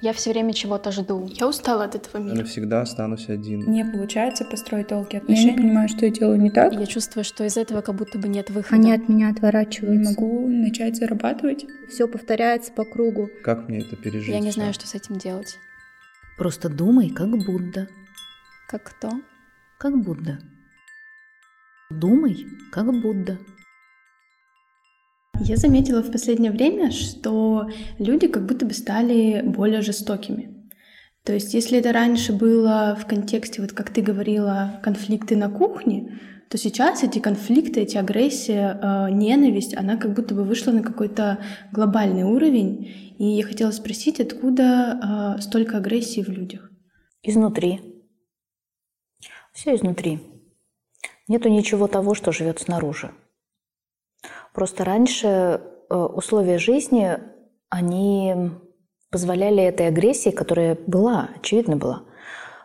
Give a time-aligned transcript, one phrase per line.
[0.00, 1.28] Я все время чего-то жду.
[1.30, 2.36] Я устала от этого Я мира.
[2.36, 3.70] навсегда останусь один.
[3.70, 5.50] Не получается построить долгие Я отношения.
[5.52, 6.72] не понимаю, что я делаю не так.
[6.72, 8.76] Я чувствую, что из этого как будто бы нет выхода.
[8.76, 10.10] Они от меня Не отворачиваются.
[10.18, 11.66] могу начать зарабатывать.
[11.90, 13.28] Все повторяется по кругу.
[13.44, 14.30] Как мне это пережить?
[14.32, 15.58] Я не знаю, что с этим делать.
[16.38, 17.86] Просто думай, как Будда.
[18.68, 19.10] Как кто?
[19.78, 20.38] Как Будда.
[21.90, 23.38] Думай, как Будда.
[25.42, 30.68] Я заметила в последнее время, что люди как будто бы стали более жестокими.
[31.24, 36.18] То есть, если это раньше было в контексте, вот как ты говорила, конфликты на кухне,
[36.48, 41.38] то сейчас эти конфликты, эти агрессия, э, ненависть, она как будто бы вышла на какой-то
[41.72, 43.14] глобальный уровень.
[43.18, 46.70] И я хотела спросить, откуда э, столько агрессии в людях?
[47.22, 47.80] Изнутри.
[49.52, 50.20] Все изнутри.
[51.28, 53.12] Нету ничего того, что живет снаружи.
[54.52, 55.26] Просто раньше
[55.90, 57.18] э, условия жизни,
[57.68, 58.50] они
[59.10, 62.04] позволяли этой агрессии, которая была, очевидно была,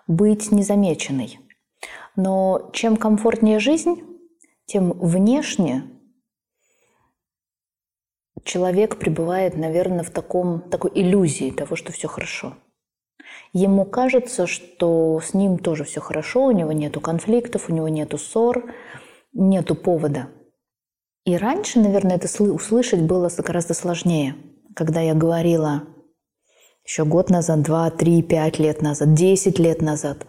[0.07, 1.39] быть незамеченной.
[2.15, 4.01] Но чем комфортнее жизнь,
[4.65, 5.83] тем внешне
[8.43, 12.55] человек пребывает, наверное, в таком, такой иллюзии того, что все хорошо.
[13.53, 18.17] Ему кажется, что с ним тоже все хорошо, у него нету конфликтов, у него нету
[18.17, 18.73] ссор,
[19.33, 20.29] нету повода.
[21.25, 24.35] И раньше, наверное, это сл- услышать было гораздо сложнее,
[24.75, 25.83] когда я говорила
[26.85, 30.27] еще год назад, два, три, пять лет назад, десять лет назад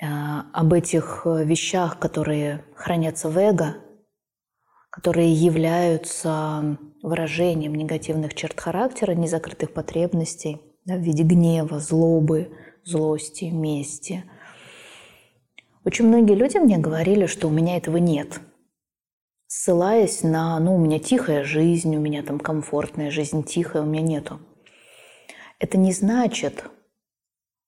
[0.00, 3.76] э, об этих э, вещах, которые хранятся в эго,
[4.90, 12.50] которые являются выражением негативных черт характера, незакрытых потребностей да, в виде гнева, злобы,
[12.82, 14.24] злости, мести.
[15.84, 18.40] Очень многие люди мне говорили, что у меня этого нет,
[19.54, 24.00] ссылаясь на, ну, у меня тихая жизнь, у меня там комфортная жизнь, тихая, у меня
[24.00, 24.40] нету.
[25.58, 26.64] Это не значит,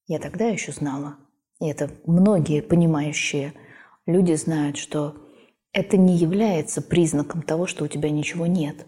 [0.06, 1.18] я тогда еще знала,
[1.60, 3.52] и это многие понимающие
[4.06, 5.14] люди знают, что
[5.72, 8.86] это не является признаком того, что у тебя ничего нет.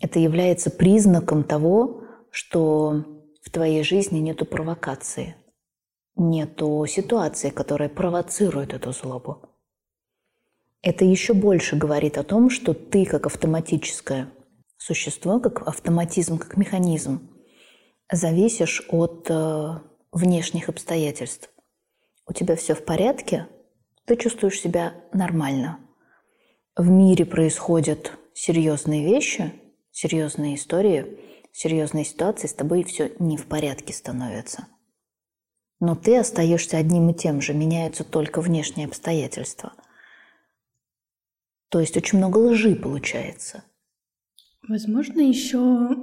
[0.00, 3.04] Это является признаком того, что
[3.42, 5.34] в твоей жизни нету провокации,
[6.14, 9.55] нету ситуации, которая провоцирует эту злобу.
[10.82, 14.30] Это еще больше говорит о том, что ты как автоматическое
[14.78, 17.30] существо, как автоматизм, как механизм,
[18.10, 19.80] зависишь от э,
[20.12, 21.50] внешних обстоятельств.
[22.26, 23.48] У тебя все в порядке,
[24.04, 25.80] ты чувствуешь себя нормально.
[26.76, 29.52] В мире происходят серьезные вещи,
[29.90, 31.18] серьезные истории,
[31.52, 34.68] серьезные ситуации, с тобой все не в порядке становится.
[35.80, 39.72] Но ты остаешься одним и тем же, меняются только внешние обстоятельства.
[41.68, 43.64] То есть очень много лжи получается.
[44.68, 45.96] Возможно, еще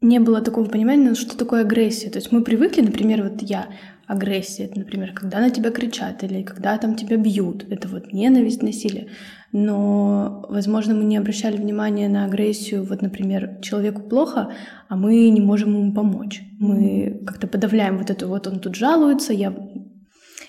[0.00, 2.10] не было такого понимания, что такое агрессия.
[2.10, 3.70] То есть мы привыкли, например, вот я,
[4.06, 8.62] агрессия, это, например, когда на тебя кричат или когда там тебя бьют, это вот ненависть,
[8.62, 9.08] насилие.
[9.52, 14.52] Но, возможно, мы не обращали внимания на агрессию, вот, например, человеку плохо,
[14.88, 16.42] а мы не можем ему помочь.
[16.58, 19.54] Мы как-то подавляем вот это, вот он тут жалуется, я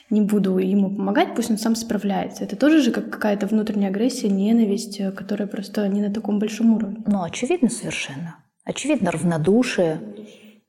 [0.09, 2.43] не буду ему помогать, пусть он сам справляется.
[2.43, 6.73] Это тоже же как какая-то внутренняя агрессия, ненависть, э, которая просто не на таком большом
[6.73, 7.03] уровне.
[7.05, 8.37] Ну, очевидно совершенно.
[8.63, 9.99] Очевидно, равнодушие.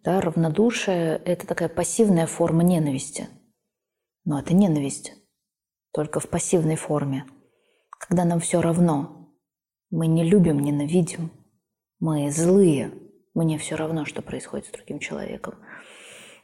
[0.05, 3.29] Да, равнодушие– это такая пассивная форма ненависти.
[4.25, 5.15] Но это ненависть,
[5.93, 7.25] только в пассивной форме.
[7.99, 9.35] Когда нам все равно,
[9.91, 11.31] мы не любим, ненавидим,
[11.99, 12.93] мы злые,
[13.35, 15.55] мне все равно, что происходит с другим человеком.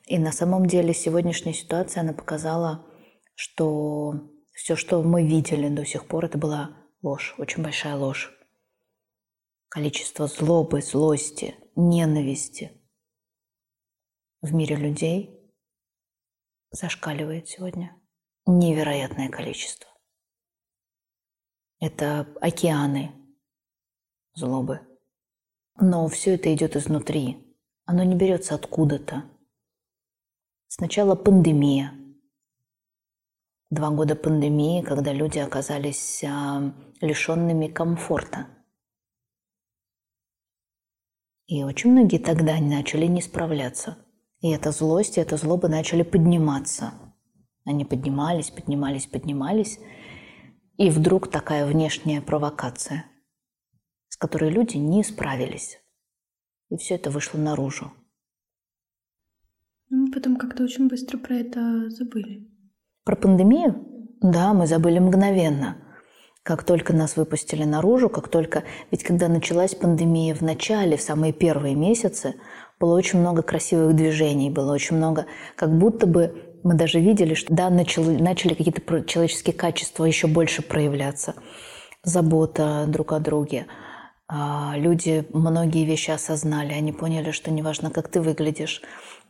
[0.07, 2.87] И на самом деле сегодняшняя ситуация, она показала,
[3.35, 8.33] что все, что мы видели до сих пор, это была ложь, очень большая ложь.
[9.69, 12.73] Количество злобы, злости, ненависти
[14.43, 15.41] в мире людей
[16.71, 17.97] зашкаливает сегодня.
[18.45, 19.89] Невероятное количество.
[21.79, 23.12] Это океаны
[24.35, 24.81] злобы.
[25.77, 27.56] Но все это идет изнутри.
[27.85, 29.25] Оно не берется откуда-то.
[30.75, 31.93] Сначала пандемия.
[33.69, 36.73] Два года пандемии, когда люди оказались а,
[37.03, 38.47] лишенными комфорта.
[41.47, 43.99] И очень многие тогда начали не справляться.
[44.41, 46.95] И эта злость, и эта злоба начали подниматься.
[47.67, 49.79] Они поднимались, поднимались, поднимались.
[50.79, 53.05] И вдруг такая внешняя провокация,
[54.09, 55.81] с которой люди не справились.
[56.71, 57.93] И все это вышло наружу.
[59.94, 62.49] Мы потом как-то очень быстро про это забыли.
[63.05, 63.87] Про пандемию?
[64.23, 65.77] Да, мы забыли мгновенно.
[66.43, 68.65] Как только нас выпустили наружу, как только...
[68.91, 72.37] Ведь когда началась пандемия в начале, в самые первые месяцы,
[72.81, 75.27] было очень много красивых движений, было очень много...
[75.56, 80.62] Как будто бы мы даже видели, что да, начали, начали какие-то человеческие качества еще больше
[80.62, 81.35] проявляться.
[82.03, 83.67] Забота друг о друге.
[84.34, 88.81] А, люди многие вещи осознали, они поняли, что неважно, как ты выглядишь,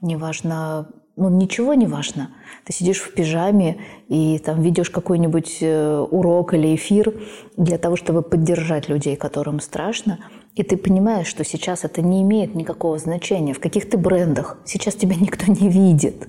[0.01, 2.31] неважно, ну ничего не важно.
[2.65, 7.21] Ты сидишь в пижаме и там ведешь какой-нибудь э, урок или эфир
[7.57, 10.21] для того, чтобы поддержать людей, которым страшно,
[10.55, 13.55] и ты понимаешь, что сейчас это не имеет никакого значения.
[13.55, 16.29] В каких ты брендах сейчас тебя никто не видит.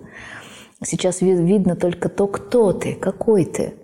[0.83, 3.75] Сейчас видно только то, кто ты, какой ты.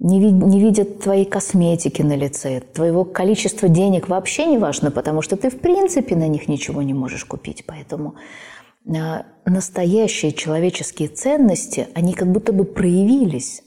[0.00, 5.22] Не, вид, не видят твоей косметики на лице, твоего количества денег вообще не важно, потому
[5.22, 7.64] что ты в принципе на них ничего не можешь купить.
[7.66, 8.14] Поэтому
[8.86, 13.62] а, настоящие человеческие ценности, они как будто бы проявились.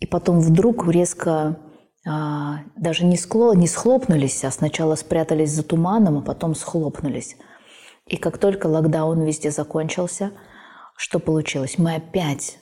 [0.00, 1.56] И потом вдруг резко
[2.04, 7.36] а, даже не, скло, не схлопнулись, а сначала спрятались за туманом, а потом схлопнулись.
[8.08, 10.32] И как только локдаун везде закончился,
[10.96, 11.78] что получилось?
[11.78, 12.58] Мы опять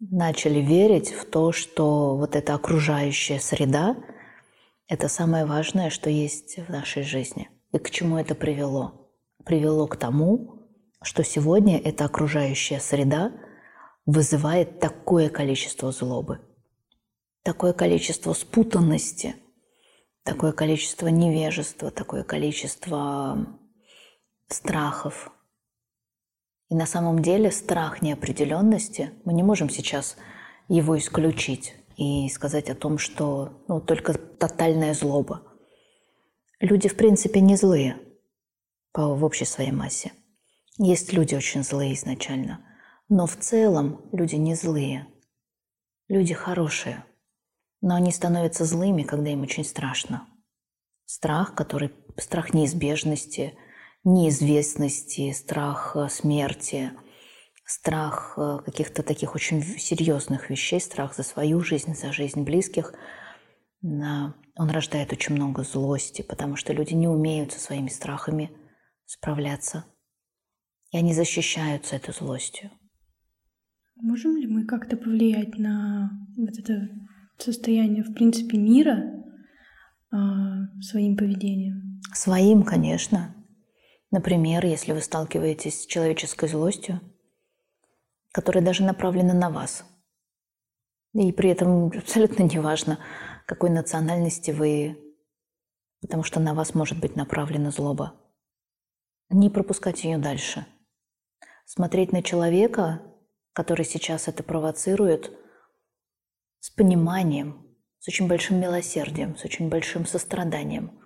[0.00, 3.96] начали верить в то, что вот эта окружающая среда–
[4.88, 7.50] это самое важное, что есть в нашей жизни.
[7.72, 9.10] И к чему это привело?
[9.44, 10.68] Привело к тому,
[11.02, 13.32] что сегодня эта окружающая среда
[14.06, 16.40] вызывает такое количество злобы,
[17.42, 19.34] такое количество спутанности,
[20.22, 23.58] такое количество невежества, такое количество
[24.48, 25.30] страхов.
[26.68, 30.16] И на самом деле страх неопределенности, мы не можем сейчас
[30.68, 35.42] его исключить и сказать о том, что ну, только тотальная злоба.
[36.60, 37.98] Люди, в принципе, не злые
[38.92, 40.12] по, в общей своей массе–
[40.78, 42.60] есть люди очень злые изначально,
[43.08, 45.06] но в целом люди не злые.
[46.08, 47.02] Люди хорошие,
[47.80, 50.28] но они становятся злыми, когда им очень страшно.
[51.06, 53.56] Страх, который страх неизбежности,
[54.06, 56.92] неизвестности, страх э, смерти,
[57.64, 62.94] страх э, каких-то таких очень серьезных вещей, страх за свою жизнь, за жизнь близких,
[63.82, 68.50] он рождает очень много злости, потому что люди не умеют со своими страхами
[69.04, 69.84] справляться–
[70.92, 72.70] и они защищаются этой злостью.
[73.96, 76.88] Можем ли мы как-то повлиять на вот это
[77.38, 79.24] состояние, в принципе, мира
[80.12, 80.16] э,
[80.80, 82.00] своим поведением?
[82.14, 83.34] Своим, конечно.
[84.10, 87.00] Например, если вы сталкиваетесь с человеческой злостью,
[88.32, 89.84] которая даже направлена на вас,
[91.14, 92.98] и при этом абсолютно неважно,
[93.46, 94.98] какой национальности вы,
[96.00, 98.14] потому что на вас может быть направлена злоба.
[99.30, 100.66] Не пропускать ее дальше–
[101.66, 103.02] смотреть на человека,
[103.52, 105.36] который сейчас это провоцирует,
[106.60, 107.66] с пониманием,
[107.98, 110.98] с очень большим милосердием, с очень большим состраданием,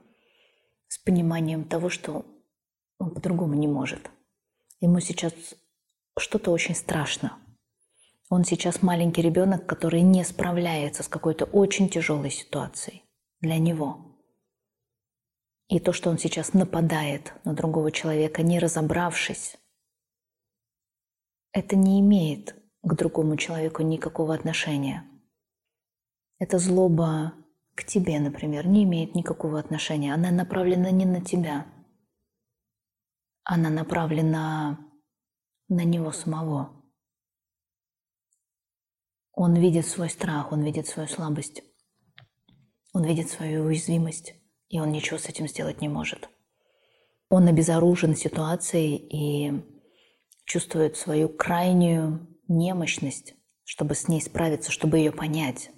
[0.86, 2.24] с пониманием того, что
[3.00, 4.10] он по-другому не может.
[4.80, 5.32] Ему сейчас
[6.16, 7.36] что-то очень страшно.
[8.28, 13.02] Он сейчас маленький ребенок, который не справляется с какой-то очень тяжелой ситуацией
[13.40, 14.06] для него.
[15.68, 19.56] И то, что он сейчас нападает на другого человека, не разобравшись,
[21.52, 25.04] это не имеет к другому человеку никакого отношения.
[26.38, 27.34] Эта злоба
[27.74, 30.14] к тебе, например, не имеет никакого отношения.
[30.14, 31.66] Она направлена не на тебя.
[33.52, 34.78] Она направлена
[35.66, 36.70] на него самого.
[39.32, 41.64] Он видит свой страх, он видит свою слабость,
[42.92, 44.34] он видит свою уязвимость,
[44.68, 46.28] и он ничего с этим сделать не может.
[47.28, 49.52] Он обезоружен ситуацией и
[50.44, 55.72] чувствует свою крайнюю немощность, чтобы с ней справиться, чтобы ее понять.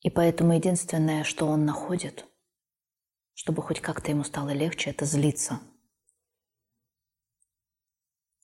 [0.00, 2.26] И поэтому единственное, что он находит,
[3.34, 5.60] чтобы хоть как-то ему стало легче, это злиться.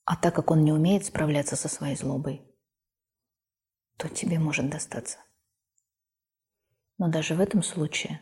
[0.04, 2.42] А так как он не умеет справляться со своей злобой,
[3.96, 5.18] то тебе может достаться.
[6.98, 8.20] Но даже в этом случае,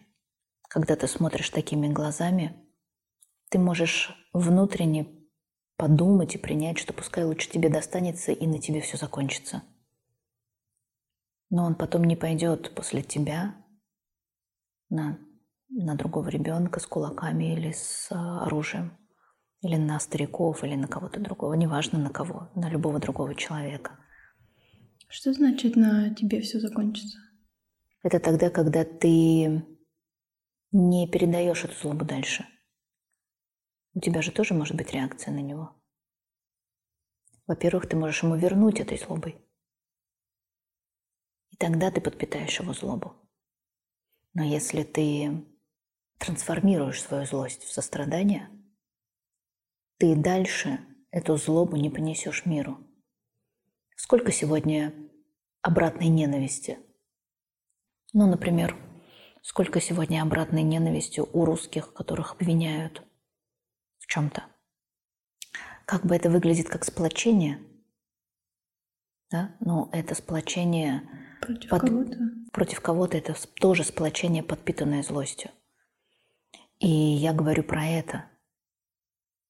[0.68, 2.64] когда ты смотришь такими глазами,
[3.48, 5.06] ты можешь внутренне
[5.76, 9.62] подумать и принять, что пускай лучше тебе достанется и на тебе все закончится.
[11.50, 13.56] Но он потом не пойдет после тебя
[14.90, 15.18] на,
[15.68, 18.96] на другого ребенка с кулаками или с а, оружием,
[19.62, 23.98] или на стариков, или на кого-то другого, неважно на кого, на любого другого человека.
[25.08, 27.18] Что значит на тебе все закончится?
[28.02, 29.64] Это тогда, когда ты
[30.72, 32.46] не передаешь эту злобу дальше–
[33.98, 35.74] у тебя же тоже может быть реакция на него.
[37.48, 39.44] Во-первых, ты можешь ему вернуть этой злобой.
[41.50, 43.16] И тогда ты подпитаешь его злобу.
[44.34, 45.44] Но если ты
[46.18, 48.50] трансформируешь свою злость в сострадание,
[49.98, 52.78] ты дальше эту злобу не понесешь миру.
[53.96, 54.94] Сколько сегодня
[55.62, 56.78] обратной ненависти?
[58.12, 58.76] Ну, например,
[59.42, 63.02] сколько сегодня обратной ненависти у русских, которых обвиняют
[63.98, 64.44] в чем-то?
[65.84, 67.58] Как бы это выглядит как сплочение,
[69.30, 69.56] да?
[69.60, 71.02] Но это сплочение
[71.40, 72.18] Против под- кого-то.
[72.52, 75.50] против кого-то это тоже сплочение, подпитанное злостью.
[76.80, 78.24] И я говорю про это.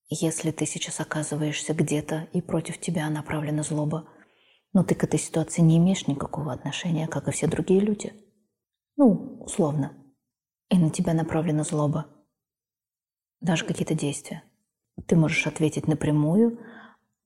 [0.08, 4.08] Если ты сейчас оказываешься где-то и против тебя направлена злоба,
[4.72, 8.14] но ты к этой ситуации не имеешь никакого отношения, как и все другие люди.
[8.96, 9.92] Ну, условно.
[10.70, 12.06] И на тебя направлена злоба.
[13.40, 14.42] Даже какие-то действия.
[15.06, 16.58] Ты можешь ответить напрямую,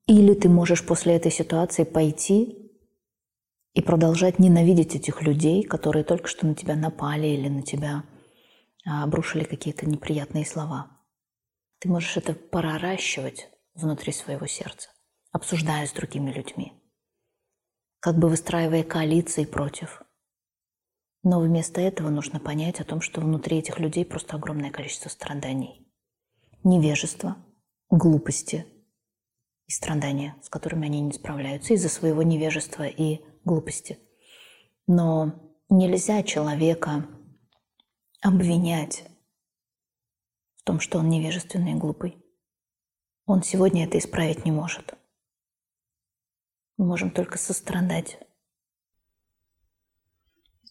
[0.06, 2.72] или ты можешь после этой ситуации пойти
[3.74, 8.04] и продолжать ненавидеть этих людей, которые только что на тебя напали или на тебя
[8.84, 10.98] обрушили какие-то неприятные слова.
[11.78, 14.90] Ты можешь это проращивать внутри своего сердца,
[15.30, 16.72] обсуждая с другими людьми,
[18.00, 20.02] как бы выстраивая коалиции против.
[21.24, 25.88] Но вместо этого нужно понять о том, что внутри этих людей просто огромное количество страданий.
[26.64, 27.36] Невежество,
[27.90, 28.66] глупости
[29.66, 33.98] и страдания, с которыми они не справляются из-за своего невежества и глупости.
[34.86, 37.06] Но нельзя человека
[38.22, 39.04] обвинять
[40.56, 42.16] в том, что он невежественный и глупый.
[43.26, 44.94] Он сегодня это исправить не может.
[46.78, 48.18] Мы можем только сострадать.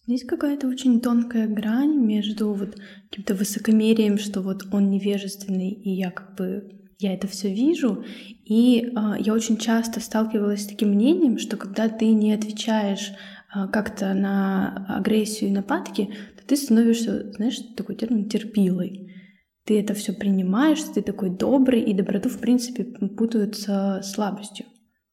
[0.04, 2.76] Здесь какая-то очень тонкая грань между вот
[3.08, 8.04] каким-то высокомерием, что вот он невежественный, и я как бы я это все вижу.
[8.44, 13.12] И а, я очень часто сталкивалась с таким мнением, что когда ты не отвечаешь
[13.52, 16.14] а, как-то на агрессию и нападки,
[16.46, 19.08] ты становишься, знаешь, такой термин терпилой.
[19.64, 24.66] Ты это все принимаешь, ты такой добрый, и доброту, в принципе, путают со слабостью.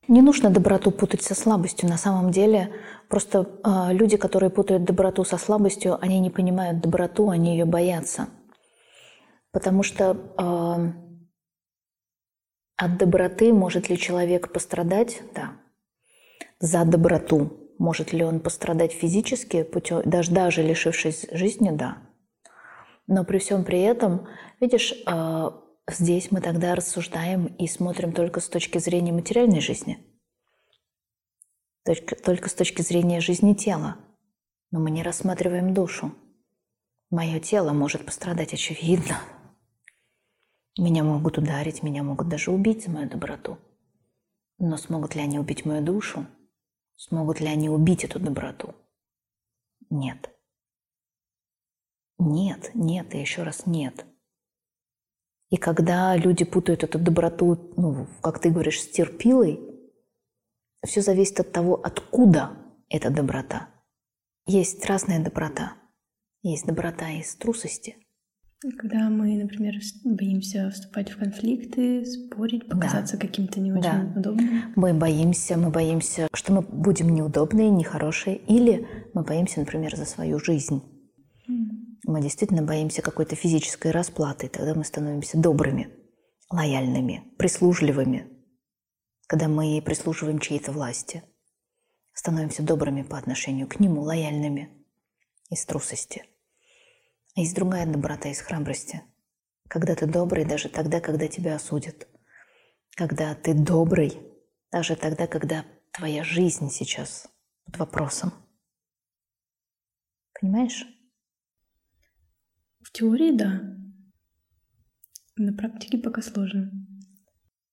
[0.07, 1.87] Не нужно доброту путать со слабостью.
[1.87, 2.73] На самом деле,
[3.09, 8.27] просто э, люди, которые путают доброту со слабостью, они не понимают доброту, они ее боятся.
[9.51, 10.93] Потому что э,
[12.75, 15.21] от доброты может ли человек пострадать?
[15.35, 15.51] Да.
[16.59, 21.71] За доброту может ли он пострадать физически, путем, даже, даже лишившись жизни?
[21.71, 21.97] Да.
[23.07, 24.27] Но при всем при этом,
[24.59, 25.51] видишь, э,
[25.89, 29.97] здесь мы тогда рассуждаем и смотрим только с точки зрения материальной жизни,
[31.85, 33.95] только, только с точки зрения жизни тела.
[34.71, 36.13] Но мы не рассматриваем душу.
[37.09, 39.19] Мое тело может пострадать, очевидно.
[40.77, 43.57] Меня могут ударить, меня могут даже убить за мою доброту.
[44.59, 46.27] Но смогут ли они убить мою душу?
[46.99, 48.75] Смогут ли они убить эту доброту?
[49.89, 50.37] Нет.
[52.17, 54.05] Нет, нет и еще раз нет.
[55.49, 59.61] И когда люди путают эту доброту, ну, как ты говоришь, с терпилой,
[60.85, 62.57] все зависит от того, откуда
[62.89, 63.69] эта доброта.
[64.45, 65.77] Есть разная доброта.
[66.41, 67.95] Есть доброта из трусости.
[68.61, 73.25] Когда мы, например, боимся вступать в конфликты, спорить, показаться да.
[73.25, 74.13] каким-то не очень да.
[74.19, 74.73] удобным.
[74.75, 80.39] Мы боимся, мы боимся, что мы будем неудобные, нехорошие, или мы боимся, например, за свою
[80.39, 80.83] жизнь.
[81.47, 81.99] Mm.
[82.03, 85.89] Мы действительно боимся какой-то физической расплаты, тогда мы становимся добрыми,
[86.49, 88.27] лояльными, прислужливыми.
[89.27, 91.23] Когда мы прислуживаем чьей-то власти,
[92.11, 94.69] становимся добрыми по отношению к нему, лояльными
[95.49, 96.25] из трусости.
[97.39, 99.01] Есть другая доброта из храбрости.
[99.69, 102.05] Когда ты добрый даже тогда, когда тебя осудят.
[102.97, 104.19] Когда ты добрый
[104.73, 107.29] даже тогда, когда твоя жизнь сейчас
[107.63, 108.33] под вопросом.
[110.37, 110.85] Понимаешь?
[112.81, 113.61] В теории да.
[115.37, 116.69] На практике пока сложно.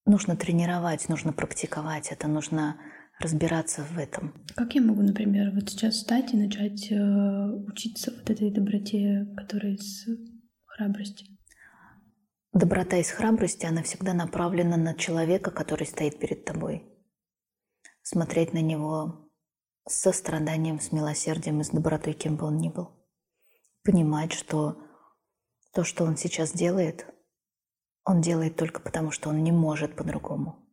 [0.05, 2.81] Нужно тренировать, нужно практиковать, это нужно
[3.19, 4.35] разбираться в этом.
[4.55, 9.75] Как я могу, например, вот сейчас встать и начать э, учиться вот этой доброте, которая
[9.75, 10.07] из
[10.65, 11.27] храбрости?
[12.53, 16.85] Доброта из храбрости, она всегда направлена на человека, который стоит перед тобой.
[18.03, 19.31] Смотреть на него
[19.89, 22.91] с состраданием, с милосердием и с добротой, кем бы он ни был.
[23.85, 24.83] Понимать, что
[25.73, 27.07] то, что он сейчас делает,
[28.05, 30.66] он делает только потому, что он не может по-другому.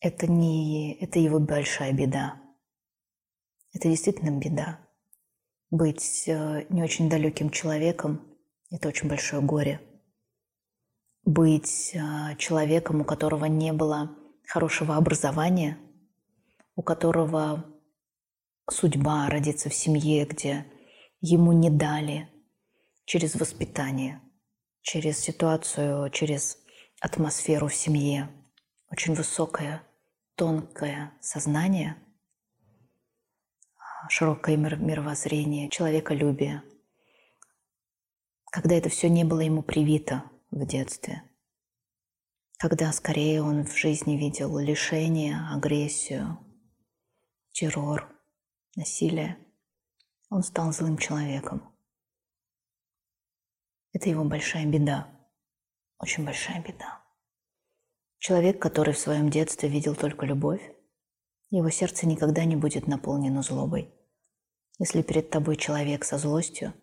[0.00, 2.40] Это не это его большая беда.
[3.72, 4.80] Это действительно беда.
[5.70, 8.26] Быть не очень далеким человеком–
[8.70, 9.80] это очень большое горе.
[11.24, 11.94] Быть
[12.38, 14.16] человеком, у которого не было
[14.46, 15.78] хорошего образования,
[16.74, 17.64] у которого
[18.68, 20.66] судьба родиться в семье, где
[21.20, 22.28] ему не дали
[23.04, 24.20] через воспитание,
[24.80, 26.58] через ситуацию, через
[27.00, 28.30] атмосферу в семье,
[28.90, 29.82] очень высокое,
[30.40, 32.02] тонкое сознание,
[34.08, 36.62] широкое мировоззрение, человеколюбие.
[38.50, 41.30] Когда это все не было ему привито в детстве,
[42.56, 46.38] когда скорее он в жизни видел лишение, агрессию,
[47.52, 48.10] террор,
[48.76, 49.36] насилие,
[50.30, 51.70] он стал злым человеком.
[53.92, 55.06] Это его большая беда,
[55.98, 56.99] очень большая беда.
[58.20, 60.60] Человек, который в своем детстве видел только любовь,
[61.48, 63.90] его сердце никогда не будет наполнено злобой.
[64.78, 66.74] Если перед тобой человек со злостью,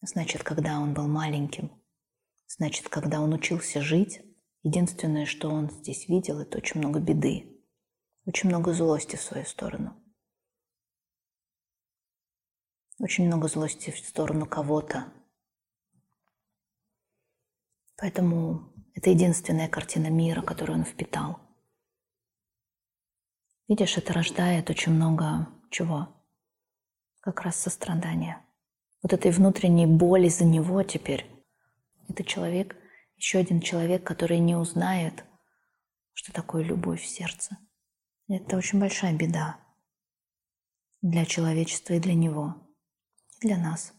[0.00, 1.70] значит, когда он был маленьким,
[2.46, 4.22] значит, когда он учился жить,
[4.62, 7.62] единственное, что он здесь видел, это очень много беды,
[8.24, 9.94] очень много злости в свою сторону.
[12.98, 15.12] Очень много злости в сторону кого-то.
[17.98, 21.40] Поэтому это единственная картина мира, которую он впитал.
[23.66, 26.08] Видишь, это рождает очень много чего?
[27.20, 28.44] Как раз сострадания.
[29.02, 31.26] Вот этой внутренней боли за него теперь.
[32.10, 32.76] Это человек,
[33.16, 35.24] еще один человек, который не узнает,
[36.12, 37.56] что такое любовь в сердце.
[38.28, 39.56] Это очень большая беда
[41.00, 42.54] для человечества и для него
[43.40, 43.94] для нас.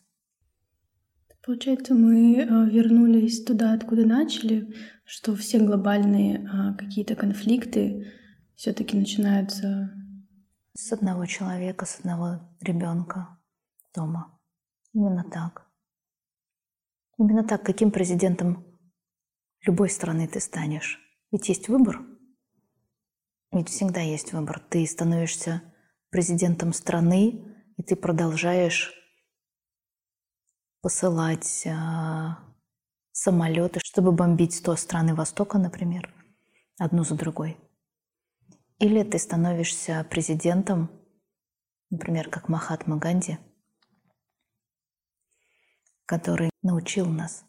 [1.43, 8.12] Получается, мы э, вернулись туда, откуда начали, что все глобальные а, какие-то конфликты
[8.55, 9.91] все-таки начинаются
[10.74, 13.39] с одного человека, с одного ребенка
[13.93, 14.39] дома.
[14.93, 15.67] Именно так.
[17.17, 18.63] Именно так, каким президентом
[19.65, 21.00] любой страны ты станешь.
[21.31, 22.01] Ведь есть выбор.
[23.51, 24.60] Ведь всегда есть выбор.
[24.69, 25.63] Ты становишься
[26.10, 27.43] президентом страны,
[27.77, 28.93] и ты продолжаешь
[30.81, 32.39] посылать а,
[33.11, 36.13] самолеты, чтобы бомбить 100 страны Востока, например,
[36.77, 37.58] одну за другой.
[38.79, 40.89] Или ты становишься президентом,
[41.91, 43.38] например, как Махатма Ганди,
[46.06, 47.45] который научил нас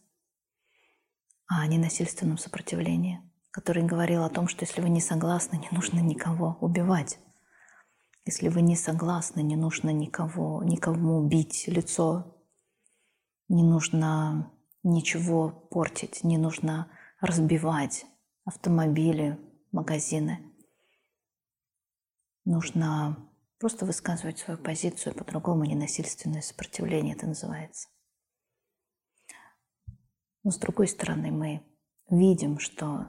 [1.46, 6.59] о ненасильственном сопротивлении, который говорил о том, что если вы не согласны, не нужно никого
[6.61, 7.18] убивать.
[8.24, 12.32] Если вы не согласны, не нужно никого, никому бить лицо
[13.52, 14.50] не нужно
[14.82, 18.06] ничего портить, не нужно разбивать
[18.44, 19.38] автомобили,
[19.72, 20.40] магазины.
[22.44, 27.88] Нужно просто высказывать свою позицию, по-другому ненасильственное сопротивление это называется.
[30.42, 31.62] Но с другой стороны, мы
[32.10, 33.06] видим, что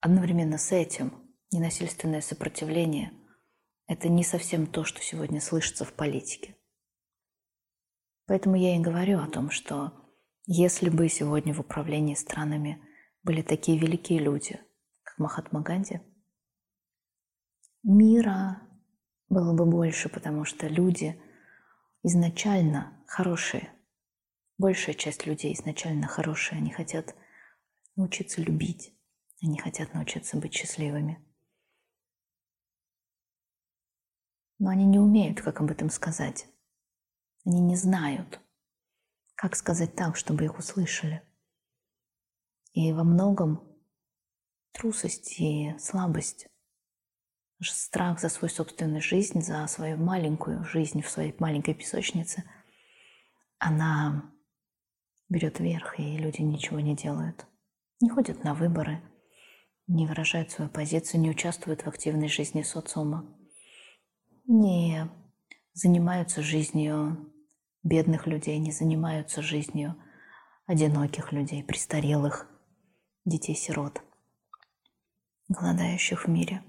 [0.00, 3.12] одновременно с этим ненасильственное сопротивление–
[3.86, 6.59] это не совсем то, что сегодня слышится в политике.
[8.30, 9.92] Поэтому я и говорю о том, что
[10.46, 12.80] если бы сегодня в управлении странами
[13.24, 14.60] были такие великие люди,
[15.02, 16.00] как Махатма Ганди,
[17.82, 18.62] мира
[19.28, 21.20] было бы больше, потому что люди
[22.04, 23.72] изначально хорошие.
[24.58, 26.58] Большая часть людей изначально хорошие.
[26.58, 27.16] Они хотят
[27.96, 28.94] научиться любить.
[29.42, 31.18] Они хотят научиться быть счастливыми.
[34.60, 36.46] Но они не умеют, как об этом сказать.
[37.44, 38.40] Они не знают,
[39.34, 41.22] как сказать так, чтобы их услышали.
[42.72, 43.66] И во многом
[44.72, 46.48] трусость и слабость,
[47.60, 52.44] страх за свою собственную жизнь, за свою маленькую жизнь в своей маленькой песочнице,
[53.58, 54.32] она
[55.28, 57.46] берет верх, и люди ничего не делают.
[58.00, 59.02] Не ходят на выборы,
[59.86, 63.26] не выражают свою позицию, не участвуют в активной жизни социума,
[64.46, 65.10] не
[65.80, 67.32] занимаются жизнью
[67.82, 69.96] бедных людей, не занимаются жизнью
[70.66, 72.46] одиноких людей, престарелых,
[73.24, 74.02] детей-сирот,
[75.48, 76.62] голодающих в мире,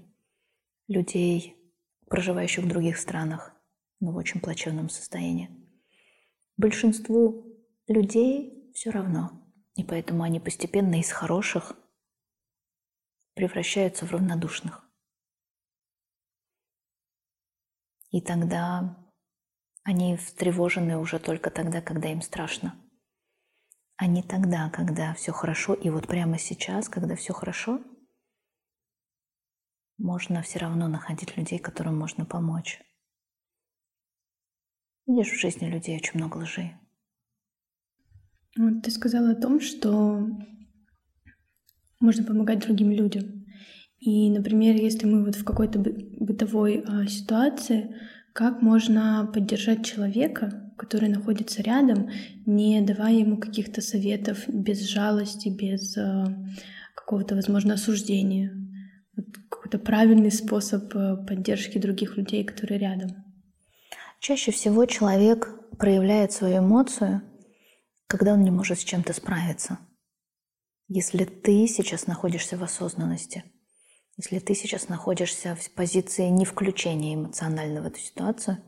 [0.88, 1.56] людей,
[2.08, 3.52] проживающих в других странах,
[4.00, 5.50] но в очень плачевном состоянии.
[6.56, 7.44] Большинству
[7.88, 9.42] людей все равно,
[9.74, 11.76] и поэтому они постепенно из хороших
[13.34, 14.88] превращаются в равнодушных.
[18.10, 19.01] И тогда
[19.84, 22.74] они встревожены уже только тогда, когда им страшно.
[23.96, 25.74] А не тогда, когда все хорошо.
[25.74, 27.80] И вот прямо сейчас, когда все хорошо,
[29.98, 32.80] можно все равно находить людей, которым можно помочь.
[35.06, 36.78] Видишь, в жизни людей очень много лжи.
[38.56, 40.26] Вот ты сказала о том, что
[42.00, 43.46] можно помогать другим людям.
[43.98, 47.94] И, например, если мы вот в какой-то бытовой а, ситуации,
[48.32, 52.10] как можно поддержать человека, который находится рядом,
[52.46, 56.26] не давая ему каких-то советов без жалости, без а,
[56.94, 58.52] какого-то, возможно, осуждения?
[59.50, 63.10] Какой-то правильный способ а, поддержки других людей, которые рядом.
[64.18, 67.22] Чаще всего человек проявляет свою эмоцию,
[68.06, 69.78] когда он не может с чем-то справиться.
[70.88, 73.44] Если ты сейчас находишься в осознанности–
[74.16, 78.58] если ты сейчас находишься в позиции не включения эмоционально в эту ситуацию,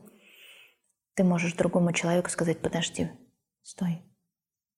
[1.13, 3.09] ты можешь другому человеку сказать, подожди,
[3.61, 4.01] стой,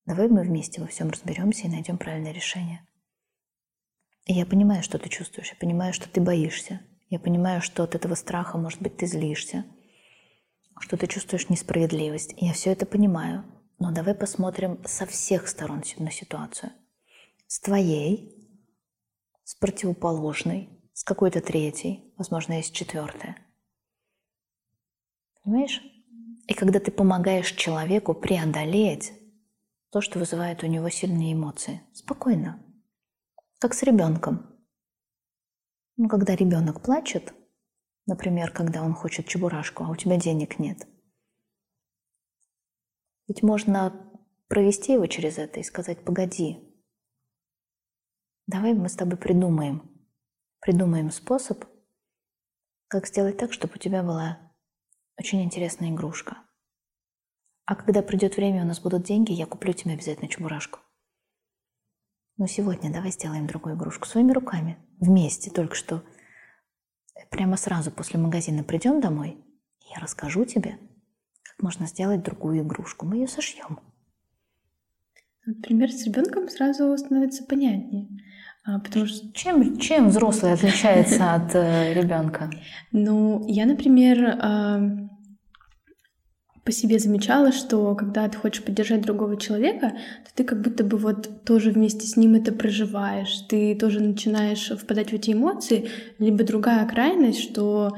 [0.05, 2.85] давай мы вместе во всем разберемся и найдем правильное решение.
[4.25, 7.95] И я понимаю, что ты чувствуешь, я понимаю, что ты боишься, я понимаю, что от
[7.95, 9.65] этого страха, может быть, ты злишься,
[10.79, 12.33] что ты чувствуешь несправедливость.
[12.37, 13.45] Я все это понимаю,
[13.79, 16.73] но давай посмотрим со всех сторон на ситуацию.
[17.47, 18.36] С твоей,
[19.47, 23.37] с противоположной, с какой-то третьей, возможно, есть четвертая.
[25.41, 25.81] Понимаешь?
[26.47, 29.13] И когда ты помогаешь человеку преодолеть
[29.89, 32.61] то, что вызывает у него сильные эмоции, спокойно,
[33.59, 34.53] как с ребенком.
[35.95, 37.33] Ну, когда ребенок плачет,
[38.05, 40.85] например, когда он хочет чебурашку, а у тебя денег нет,
[43.29, 44.11] ведь можно
[44.49, 46.66] провести его через это и сказать, погоди,
[48.47, 49.83] Давай мы с тобой придумаем.
[50.61, 51.65] Придумаем способ,
[52.87, 54.39] как сделать так, чтобы у тебя была
[55.19, 56.37] очень интересная игрушка.
[57.65, 60.79] А когда придет время, у нас будут деньги, я куплю тебе обязательно чебурашку.
[62.37, 66.01] Но сегодня давай сделаем другую игрушку своими руками, вместе, только что
[67.29, 69.43] прямо сразу после магазина придем домой,
[69.81, 70.79] и я расскажу тебе,
[71.43, 73.05] как можно сделать другую игрушку.
[73.05, 73.81] Мы ее сошьем.
[75.47, 78.07] Например, с ребенком сразу становится понятнее.
[78.65, 79.31] А, потому что...
[79.31, 82.51] Чем, чем взрослый отличается от э, ребенка?
[82.91, 85.07] Ну, я, например, э,
[86.65, 89.91] по себе замечала, что когда ты хочешь поддержать другого человека,
[90.25, 94.69] то ты как будто бы вот тоже вместе с ним это проживаешь, ты тоже начинаешь
[94.77, 95.87] впадать в эти эмоции,
[96.19, 97.95] либо другая крайность, что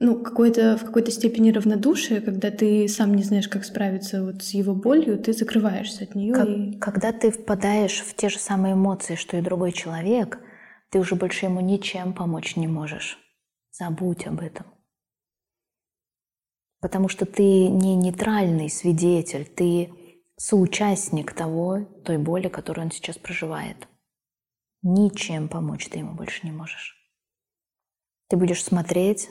[0.00, 4.50] ну, какое-то, в какой-то степени равнодушие, когда ты сам не знаешь, как справиться вот с
[4.50, 6.34] его болью, ты закрываешься от нее.
[6.34, 6.78] Как, и...
[6.78, 10.38] Когда ты впадаешь в те же самые эмоции, что и другой человек,
[10.90, 13.18] ты уже больше ему ничем помочь не можешь.
[13.70, 14.66] Забудь об этом.
[16.80, 19.90] Потому что ты не нейтральный свидетель, ты
[20.36, 23.88] соучастник того, той боли, которую он сейчас проживает.
[24.82, 26.94] Ничем помочь ты ему больше не можешь.
[28.28, 29.28] Ты будешь смотреть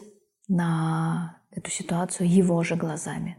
[0.47, 3.37] на эту ситуацию его же глазами,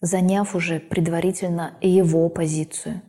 [0.00, 3.02] заняв уже предварительно его позицию.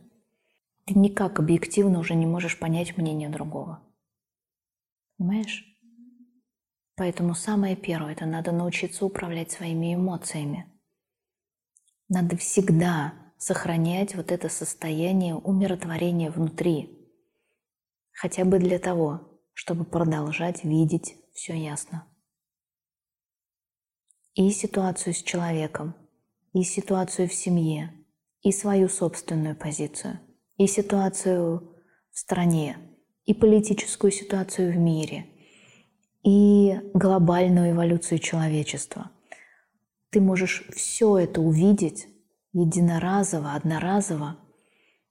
[0.86, 3.82] Ты никак объективно уже не можешь понять мнение другого.
[5.16, 5.66] Понимаешь?
[6.96, 10.66] Поэтому самое первое– это надо научиться управлять своими эмоциями.
[12.08, 17.08] Надо всегда сохранять вот это состояние умиротворения внутри.
[18.12, 22.09] Хотя бы для того, чтобы продолжать видеть все ясно
[24.34, 25.94] и ситуацию с человеком,
[26.52, 27.92] и ситуацию в семье,
[28.42, 30.20] и свою собственную позицию,
[30.56, 31.76] и ситуацию
[32.12, 32.78] в стране,
[33.24, 35.26] и политическую ситуацию в мире,
[36.22, 39.10] и глобальную эволюцию человечества.
[40.10, 42.08] Ты можешь все это увидеть
[42.52, 44.36] единоразово, одноразово,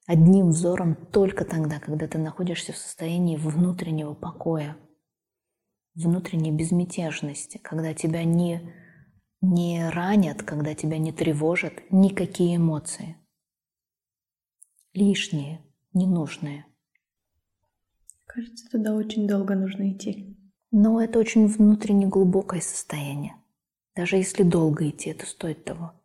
[0.05, 4.75] одним взором только тогда, когда ты находишься в состоянии внутреннего покоя,
[5.95, 8.73] внутренней безмятежности, когда тебя не
[9.41, 13.17] не ранят, когда тебя не тревожат никакие эмоции.
[14.93, 15.61] Лишние,
[15.93, 16.65] ненужные.
[18.25, 20.37] Кажется, туда очень долго нужно идти.
[20.71, 23.35] Но это очень внутренне глубокое состояние.
[23.95, 25.98] Даже если долго идти, это стоит того.